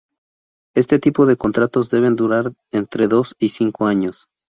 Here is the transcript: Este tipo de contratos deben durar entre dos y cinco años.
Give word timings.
Este 0.73 0.97
tipo 0.97 1.27
de 1.27 1.35
contratos 1.37 1.91
deben 1.91 2.15
durar 2.15 2.53
entre 2.71 3.07
dos 3.07 3.35
y 3.37 3.49
cinco 3.49 3.85
años. 3.85 4.29